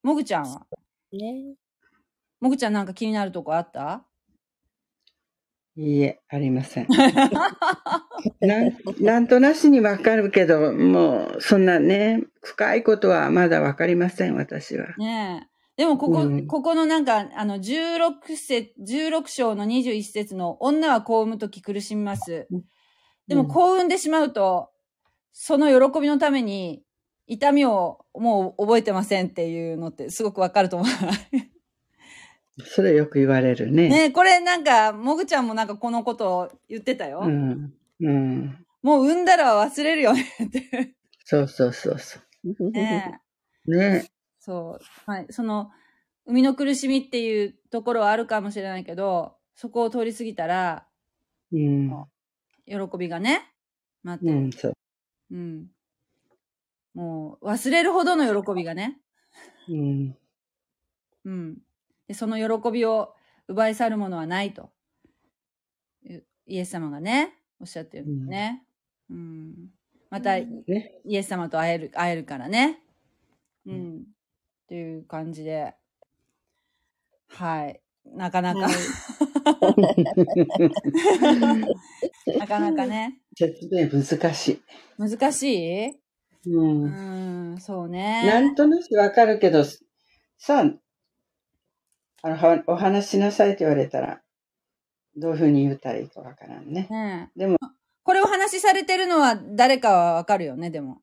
[0.03, 0.67] もぐちゃんは？
[1.13, 1.55] ね。
[2.41, 4.05] もぐちゃんなんか気になるとこあった？
[5.77, 6.87] いいえ、ありません。
[8.39, 14.87] なんなんとなしにわかるけど、もう、そんなね、深いことはまだわかりません、私は。
[14.97, 15.81] ねえ。
[15.81, 22.47] でもここ、うんここのなんか、あの、16節、16章の21節の女は幸運むとき苦しみます。
[23.27, 24.71] でもうん幸運でしまうと、
[25.33, 26.83] その喜びのために
[27.27, 30.87] 痛みをもう覚えてませんっていうのってすごくわかると思う。
[32.63, 33.89] それよく言われるね。
[33.89, 37.21] ねえ、これなんか、もぐちゃんもなんかこのことを言ってたよ。
[37.23, 37.73] うん。
[37.99, 38.65] うん。
[38.81, 40.95] もう産んだら忘れるよねって。
[41.25, 42.19] そうそうそうそ
[42.71, 43.19] ね
[43.67, 43.71] え。
[43.71, 43.77] う。
[43.77, 44.05] ね。
[44.39, 45.11] そう。
[45.11, 45.25] はい。
[45.31, 45.71] その、
[46.25, 50.87] 生みの苦しみっていうところはあるかもしれないけど、そこを通り過ぎたら、
[51.51, 52.05] うん。
[52.65, 53.41] 喜びがね、
[54.03, 54.39] 待ってる。
[54.39, 54.73] うん、そう。
[55.31, 55.67] うん。
[56.95, 58.99] もう、忘れるほどの喜びがね。
[59.69, 60.17] うん。
[61.25, 61.57] うん。
[62.07, 63.13] で、その喜びを
[63.47, 64.71] 奪い去るものはないと。
[66.47, 68.63] イエス様がね、おっしゃってるんですね。
[69.09, 69.69] うん。
[70.09, 71.01] また、イね。
[71.09, 72.79] エス様と会える、会えるからね。
[73.65, 73.97] うん。
[73.97, 74.01] っ
[74.67, 75.73] ていう感じで。
[77.27, 77.81] はい。
[78.05, 78.61] なかなか、
[82.37, 83.19] なかなかね。
[83.35, 84.61] 説明難しい。
[84.97, 85.43] 難し
[85.89, 86.04] い？
[86.47, 87.53] うんう。
[87.55, 88.23] ん、そうね。
[88.25, 89.63] なんとなくわかるけど、
[90.37, 90.71] さあ、
[92.21, 94.21] あの、はお話ししなさいって言われたら、
[95.15, 97.29] どういうふうに言ったらいいかわからんね。
[97.35, 97.57] でも、
[98.03, 101.01] これお話しされてるのは誰かはわかるよね、でも。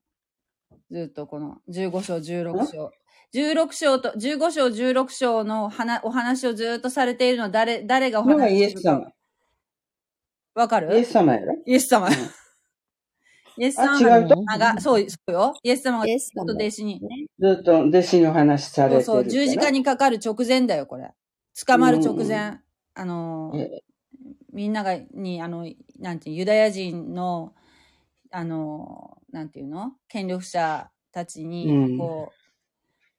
[0.91, 2.91] ずっとこの15章、16章。
[3.33, 9.11] 16章と、15章、16章の話お話をずっとされているのは誰、誰がお話しするかエス様。
[10.53, 10.95] わかる？
[10.95, 11.55] イエス様やろ？
[11.65, 12.07] イエス様。
[12.07, 12.13] うん
[13.57, 14.35] イエス様あ違うと？
[14.45, 15.53] が、がそう、そうよ。
[15.63, 16.99] イエス様がずっと様弟子に。
[17.39, 19.79] ずっと弟子にお話しされてるそうそう、十字架に。
[19.79, 21.11] にかかる直前だよ、これ。
[21.67, 22.59] 捕まる直前。
[22.95, 23.83] あのー、え
[24.51, 25.67] みんなが、に、あの、
[25.99, 27.55] なんていう、ユダヤ人の、
[28.31, 29.93] あの、なんていうの？
[30.07, 32.33] 権力者たちうに、んこ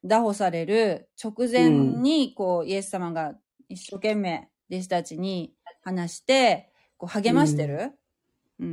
[0.05, 3.35] う、拿捕される直前に、こう、イエス様が
[3.68, 7.92] 一生懸命、弟子たちに話して、こう、励ましてる、
[8.61, 8.70] うんう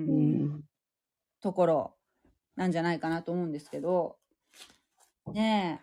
[0.58, 0.63] ん。
[1.41, 1.91] ところ
[2.56, 4.17] なんじゃないかなと思うんですけど、
[5.34, 5.82] ね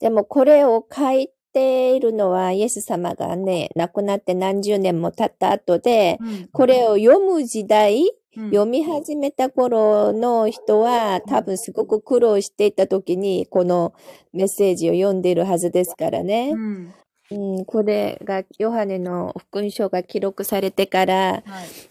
[0.00, 8.12] でもこれを書いているのはイエス様がね、亡くなって何十年も経った後でえ。、うんこれを読む時代、うん
[8.46, 13.92] 読み始めた頃の人は多分すごく苦労していた時にこの
[14.32, 16.56] メッセージを読んでいるはずですからねう。
[16.56, 16.94] ん。
[17.34, 21.42] うん、これがヨハネの福音書が記録されてから、は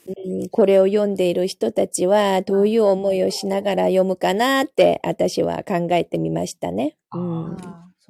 [0.07, 0.41] い。
[0.41, 6.97] うん、これを読んでいる人たちはどういう思いをしながら読むかなって私は考えてみましたね。
[7.13, 7.57] うん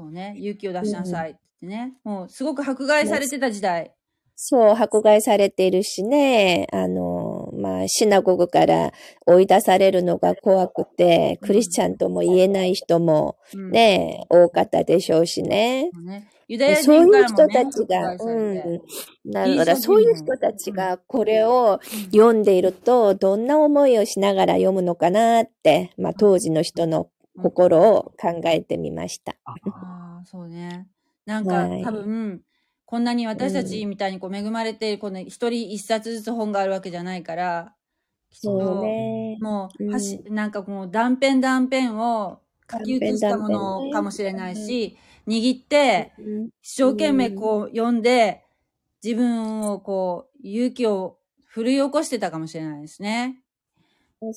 [0.01, 0.35] そうね。
[0.37, 1.93] 勇気を出しなさいってね。
[2.03, 3.93] もう、すごく迫害されてた時代。
[4.35, 8.91] そう、迫害されているしね、あの、まあ、シナゴグから
[9.27, 13.69] 追い出されるのが怖くて、クリスチャンとも言えない人もうん。
[13.69, 15.91] ね、多かったでしょうしね。
[16.03, 16.27] ね。
[16.51, 18.81] ユダヤ人そういう人たちが、うん。
[19.31, 21.79] だから、そういう人たちがこれを
[22.11, 27.09] 読んでいると、どんな思いをしながら読むのかなって、まあ、当時の人の
[27.41, 29.37] 心を考えてみました。
[29.45, 30.89] あああ、そうね。
[31.25, 32.41] なんか、はい多分、
[32.83, 37.75] こんなに私たちみたいにこう恵まれて、この一人一冊ずつ本があるわけじゃないから、
[38.29, 39.37] きっとそうね。
[39.39, 48.43] もう、うんはし、なんかもう断片断片を書き写したものかもしれないし、握って、うん一生懸命こう読んで、
[49.03, 53.41] 自分をこう、勇気を奮い起こしてたかもしれないですね。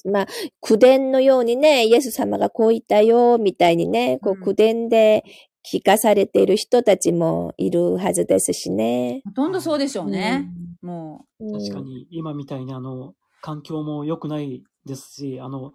[0.06, 0.26] まあ、
[0.60, 5.24] 口伝のようにね、イエス様がこう言ったよ、みたいにね、こううん口伝で
[5.64, 9.22] 聞かされている人たちもいるはずですしね。
[9.24, 10.50] ほとんどそうでしょうね。
[10.82, 11.58] もうん。
[11.58, 15.72] 確かに今みたいにあの環境も良くないですしあの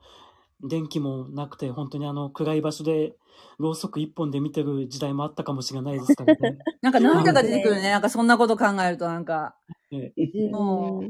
[0.63, 3.13] 電気もなくて本当にあの暗い場所で
[3.57, 6.39] ろうそく一本で見てる時代もあったかもしれないですからね。
[6.41, 7.89] う、 なんか涙が出てくるね。
[7.91, 9.55] なんかそんなこと考えるとなんか、
[9.91, 10.13] ね
[10.51, 11.09] もう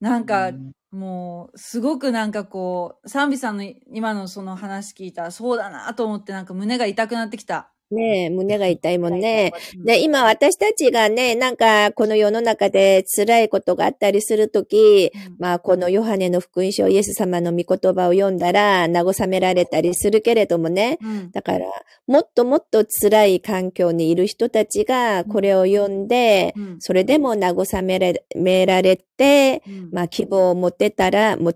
[0.00, 7.72] なんうか、んもう、すごくなんかこう、サンビさんの今のその話聞いたら、そうだなと思ってなんか胸が痛くなってきた。
[7.92, 9.52] ねえ、胸が痛いもんね。
[9.84, 20.98] で、今私たちがね、なんかこの世の中で辛いことがあったりするとき、まあこのヨハネの福音書イエス様の御言葉を読んだら慰められたりするけれどもね。
[21.02, 21.30] うん。
[21.30, 21.66] だから、
[22.06, 26.76] もっともっと辛い環境にいる人たちがこれを読んで、うん。
[26.80, 29.90] それでも慰めらめられて、うん。
[29.92, 31.52] まあ希望を持てたら、持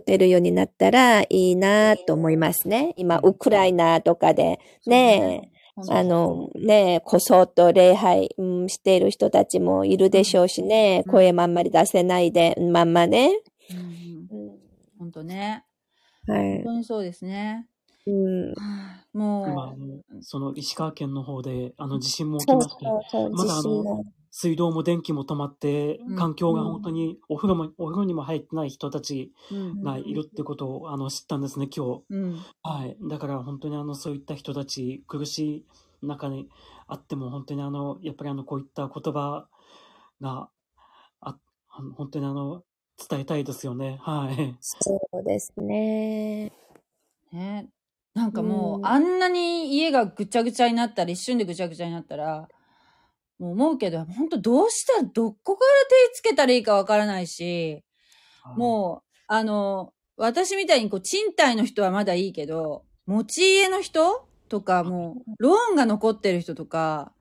[0.00, 2.94] てるようになったらいいなと思いますね。
[2.96, 5.57] 今、ウクライナとかで、ねえ、
[5.88, 13.40] あの、ねえ、こそっと礼拝、うん、している人たちもいるでしょうしね、うん声もあんまり出せないで、まんまね。
[13.70, 14.58] うんうん
[14.98, 15.64] 本当ね。
[16.26, 16.54] はい。
[16.56, 17.66] 本当にそうですね。
[18.06, 18.48] うん。
[18.50, 24.04] はあも今あのその石川県の方であの地震も起きましてまだあの。
[24.30, 29.82] 水道も電気も止まってうん環境が本当にお風呂もお風呂にも入ってない人たちう、うん。
[29.82, 32.02] がいるってことをあの知ったんですね今日。
[32.10, 32.34] うん。
[32.62, 32.96] はい。
[33.08, 35.64] だから本当にあの、そういった人たち、苦し
[36.02, 36.48] い中に
[36.86, 39.48] あっても、本当にあの、やっぱりあの、こういった言葉
[40.20, 40.48] が、
[41.20, 41.36] あ、
[41.68, 42.62] 本当にあの、
[43.08, 43.98] 伝えたいですよね。
[44.02, 44.56] はい。
[44.60, 46.52] そうですね。
[47.32, 47.68] ね。
[48.14, 52.48] なんかもう、うんあんなに家がぐちゃぐちゃになったら、一瞬でぐちゃぐちゃになったら、
[53.38, 55.70] もう思うけど、本当どうしたら、どこから
[56.12, 57.84] 手つけたらいいかわからないし、
[58.56, 67.12] もう、あの、私みたいにこう、賃貸の人はまだいいけど、持ち家の人とか、もう、ローンが残ってる人とか、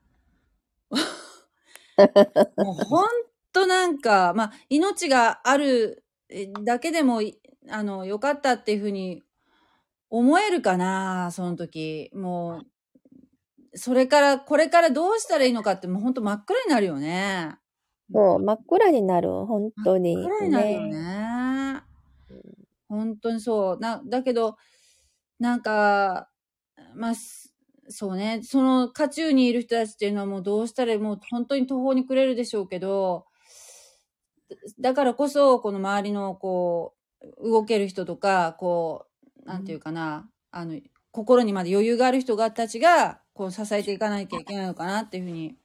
[2.57, 3.05] もうほん
[3.53, 9.23] となんか、まあ、命があるえだけでも、いあの、よかったっていうふうに
[10.09, 12.11] 思えるかな、その時。
[12.13, 12.67] もう、
[13.77, 17.57] それから、これからどうしたらいいのかって、もうほんと真っ暗になるよね。
[18.13, 20.15] そう、真っ暗になる、本当に。
[20.15, 21.81] 真っ暗になるよね。
[22.89, 23.79] 本当にそう。
[23.79, 24.57] な、だけど、
[25.39, 26.29] なんか、
[26.95, 27.53] まあ、す
[27.89, 33.25] そうね、その渦中にいる人たちっていうのはもうどうしたらもう本当に途方に暮れるでしょうけど、
[34.79, 36.95] だからこそ、この周りのこ
[37.41, 39.07] う、動ける人とか、こ
[39.43, 40.79] う、なんていうかな、あの、
[41.11, 45.55] 心にまで余裕がある人がたちが、こう支えていかなきゃいけないのかなっていうふうに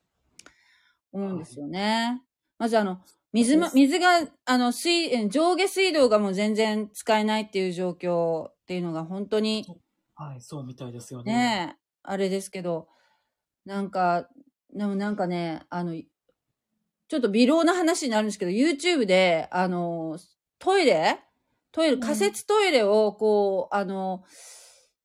[1.13, 2.23] 思うんですよね。
[2.59, 3.01] まずあの、
[3.33, 9.67] 水ま、水が、あの、水、え上下水道がもう全然使えないっていう状況っていうのが本当に、
[10.15, 11.33] はい、そうみたいですよね。
[11.33, 12.89] ねえ、あれですけど、
[13.65, 14.29] なんか、
[14.75, 20.19] でもなんかね、あの、ちょっと微量な話になるんですけど、YouTube で、あの、
[20.59, 21.21] トイレ？
[21.73, 24.25] トイレ、ん仮設トイレを、こう、あの、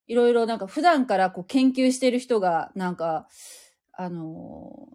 [0.08, 3.28] いろいろなんか普段からこう研究してる人が、なんか、
[3.93, 4.88] あの、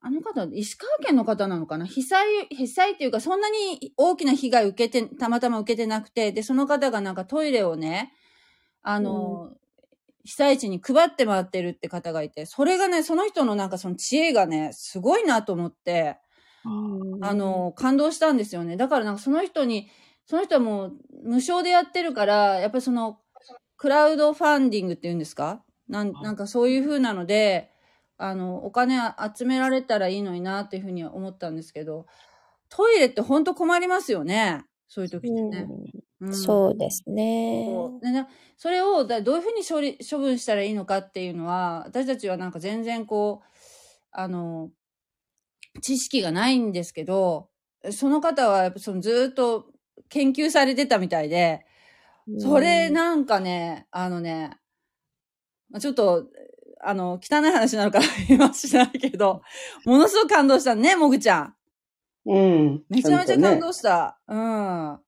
[0.00, 1.86] あの方、石川県の方なのかな？
[1.86, 8.12] 被災、被災っていうか、そんなに大きな被害受けて、たまたま受けてなくて、で、その方がなんかトイレをね、
[8.82, 9.52] あの、
[10.24, 16.18] 被災地に配って回ってるって方がいて、それがね、その人のなんかその知恵がね、すごいなと思って、
[16.64, 17.30] うん。
[17.30, 18.76] あ、の、感動したんですよね。
[18.76, 19.88] だからなんかその人に、
[20.26, 20.92] その人はもう
[21.24, 23.20] 無償でやってるから、やっぱりその、
[23.84, 25.62] クラウドファンディングっていうんですか？
[25.90, 27.70] なんなんかそういう風なので、
[28.16, 28.98] あの、お金
[29.36, 32.06] 集められたらいいのになっていうふうには思ったんですけど、
[32.70, 34.64] トイレって本当困りますよね？
[34.88, 35.66] そういう時ってね。
[36.20, 37.66] ううんんそうですね。
[37.68, 43.46] そうでねそれをだどういうふうに処理処分したらいいのかっていうのは私たちはなんか全然こう
[44.12, 44.70] あの
[45.82, 47.50] 知識がないんですけど
[47.90, 49.66] その方はやっぱそのずーっと
[50.08, 51.66] 研究されてたみたいで
[52.38, 54.56] それなんかねあのね
[55.70, 56.26] まあちょっと
[56.82, 59.42] あの汚い話なのか言いはしないけど
[59.84, 61.54] ものすごく感動したねもぐちゃん。
[62.26, 62.84] うん。
[62.88, 64.18] めちゃめちゃ感動した。
[64.26, 64.98] うん。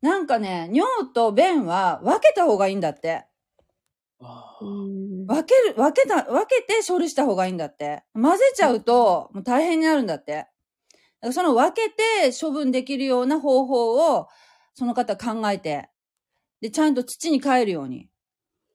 [0.00, 3.24] なんかね、尿と便は分けた方がいいんだって。
[5.26, 8.04] 分ける、分けた、分けて処理した方がいいんだって。
[8.12, 10.46] 混ぜちゃうと、もう大変になるんだって。
[11.32, 14.28] その分けて処分できるような方法を、
[14.74, 15.88] その方考えて、
[16.60, 18.08] で、ちゃんと土に帰るように。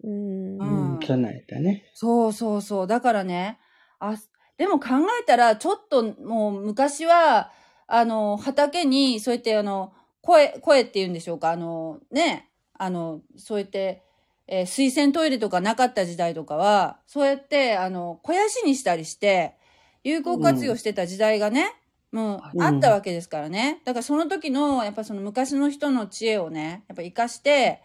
[0.04, 1.86] うんうんうん、備えたね。
[1.94, 2.88] そうそうそう。
[2.88, 3.60] だからね、
[4.00, 4.16] あ、
[4.58, 4.88] でも考
[5.22, 7.52] えたら、ちょっともう昔は、
[7.88, 14.04] あの、畑に、そうやってあの、声、声って言うんでしょうか、あの、ね、あの、そうやって、
[14.48, 19.56] えー水洗トイレとかなかった時代とかは、そうやって、あの、肥やしにしたりして、
[20.04, 21.72] 有効活用してた時代がね、
[22.14, 22.64] もううん。
[22.64, 23.82] あったわけですからね。
[23.86, 27.82] だからその時の、やっぱその昔の人の知恵をね、やっぱ活かして、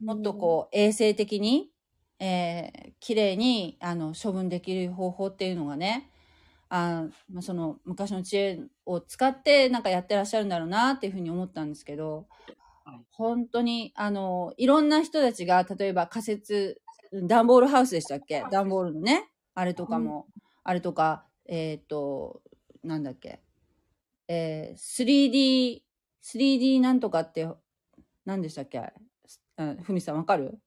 [0.00, 1.70] もっとこう、衛生的に、
[2.18, 6.10] えー、綺麗に、あの、処分できる方法っていうのがね、
[6.68, 12.26] あまあ、その昔の知恵を使ってなんかやってらっしゃるんだろうなっていうふうに思ったんですけど
[12.84, 16.80] はい、本当に、あの、いろんな人たちが、例えば仮設、
[17.12, 18.44] 段ボールハウスでしたっけ？
[18.50, 20.26] 段ボールのね、あれとかも、
[20.62, 22.42] あれとか、えっ、と、
[22.84, 23.40] なんだっけ、
[24.28, 25.80] えー、3D、
[26.22, 27.48] 3D なんとかって、
[28.24, 28.78] 何でしたっけ？
[28.78, 28.92] あれ。
[29.58, 30.58] あふみさんわかる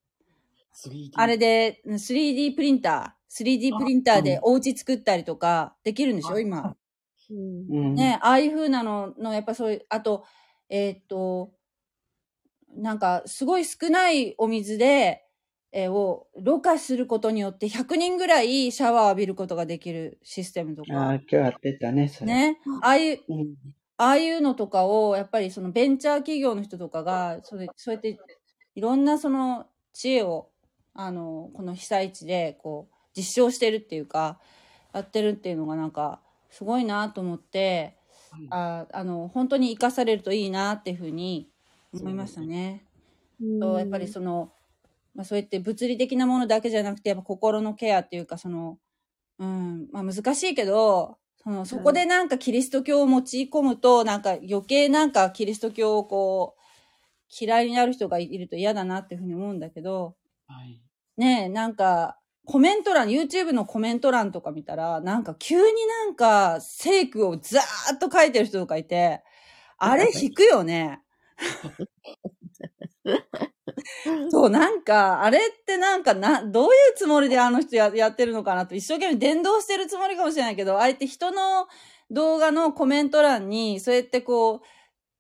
[0.76, 6.76] ？3D あれで、3D プリンター、3D プリンターでお家作ったりとかできるんでしょ、あ今。
[7.30, 7.94] う。
[7.94, 10.26] ね、ああいう風なのの、やっぱそういう、あと、
[10.70, 11.54] えーっと、
[12.76, 15.29] なんか、すごい少ないお水で、えー
[15.74, 21.24] を、ろ過することによって100人ぐらいシャワー浴びることができるシステムとああ、か。
[21.30, 22.34] 今日やってたね、それ。
[22.34, 22.58] ね。
[22.82, 23.56] ああいう、うん。
[23.98, 28.18] ああいうのとかを、やっぱりそのベンチャー企業の人とかが、それ、そうやって、
[28.76, 30.50] いろんなその知恵を、
[30.94, 34.40] あの、この被災地で、こう、実証してるっていうか、
[34.94, 37.98] やってるっていうのがなんか、すごいなと思って、
[38.50, 41.52] ああの、本当に生かされるといいなっていうふうに
[41.94, 42.86] 思いましたね。
[43.60, 44.54] とやっぱりその、
[45.14, 48.78] まあそうやって物理的なものだけじゃなくて、やっぱ心のケアっていうか、その、
[49.40, 56.60] うん、まあ難しいけど、その、そこでなんかキリスト教を持ち込むと、なんか余計なんかキリスト教をこう、
[57.32, 60.16] 嫌いになる人がいると嫌だなっていうふうに思うんだけど、
[60.48, 60.82] はい。
[61.18, 69.22] ねえ、なんか、コメント欄、YouTube のコメント欄とか見たら、なんか急になんか、聖句をザーッと書いてる人とかいて、
[69.78, 71.02] あれ引くよね。
[74.30, 81.68] そう、なんか、あれってなんかな、どういうつもりであの人ややってるのかなと、一生懸命伝道してるつもりかもしれないけど、あえて人の
[82.12, 84.62] 動画のコメント欄に、そうやってこ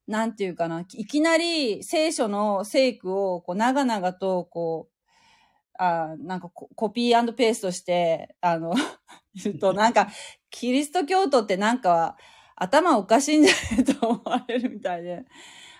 [0.07, 4.95] う、なんていうかな、いきなり聖書の聖句を、こう、長々と、こう、
[5.79, 8.73] あーなんかコピーペーストして、あの、
[9.43, 10.09] 言うと、なんか、
[10.51, 12.17] キリスト教徒ってなんかは、
[12.57, 15.23] 頭おかしいんじゃないと思われるみたいで、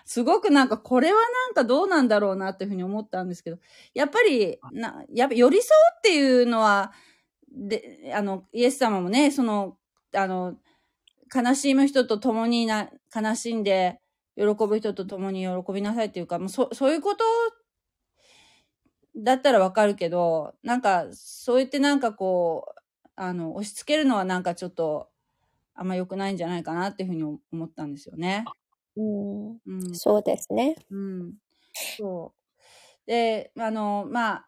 [0.04, 3.58] すごくなんか、これはなんかどうなんだろうなっていうふうに思ったんですけど、
[3.94, 6.92] やっぱり、な、やっぱ寄り添うっていうのは、
[7.52, 9.76] で、あの、イエス様もね、その、
[10.14, 10.56] あの、
[11.34, 14.00] 悲しむ人と共にな、悲しんで、
[14.36, 17.24] 喜ぶ人と共に喜びなさいっていうか、もうそ、そういうこと
[19.16, 22.80] だったらわかるけど、なんか、そう言ってなんかこう、
[23.16, 25.10] あの、押し付けるのはなんかちょっと、
[25.74, 28.52] あんま良くないんじゃないかなっていうふうに思ったんですよね。
[28.96, 29.94] うんうん。
[29.94, 30.76] そうですね。
[30.90, 31.34] うん。
[31.98, 32.32] そ
[33.06, 33.10] う。
[33.10, 34.46] で、あの、まあ、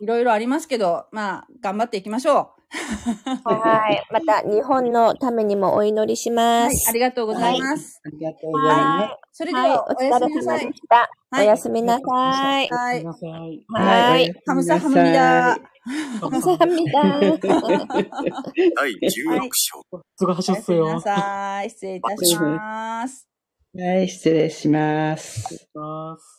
[0.00, 2.52] いろいろありますけど、まあ、頑張っていきましょ
[3.44, 4.06] はい。
[4.12, 6.34] また日本のためにもお祈りしう。
[6.34, 6.88] はい、ます。
[6.88, 8.00] ありがとうございます。
[8.04, 9.38] ありがとうございます。
[9.38, 9.70] それではい。
[9.70, 10.60] は、おお疲れ様で。
[10.74, 11.10] した。
[11.30, 12.68] はいおやすみなさい。
[12.70, 13.06] はいごめん。
[13.06, 13.64] なさい。
[13.68, 14.34] はい。
[14.46, 15.58] ハムサハムニダ。
[16.21, 17.01] 감사합니다.
[18.75, 19.83] 第16章。
[20.15, 21.69] 수고하 おやす 셨어요 みなさい。
[21.69, 23.27] 失礼いたします。
[23.75, 25.39] はい、失礼します。
[25.41, 26.36] 失礼します。